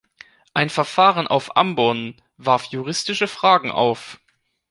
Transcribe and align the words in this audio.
Ein 0.55 0.71
Verfahren 0.71 1.27
auf 1.27 1.55
Ambon 1.55 2.15
warf 2.37 2.63
juristische 2.65 3.27
Fragen 3.27 3.69
auf. 3.69 4.19